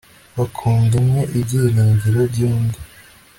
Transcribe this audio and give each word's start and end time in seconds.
bakunda 0.37 0.93
umwe 1.01 1.21
ibyiringiro 1.39 2.21
by'undi 2.31 2.79